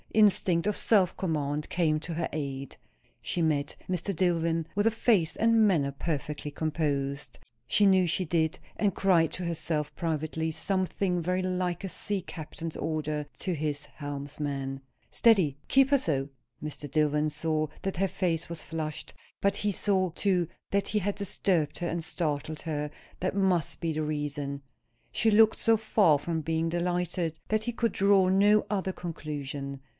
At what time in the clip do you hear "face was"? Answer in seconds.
18.09-18.61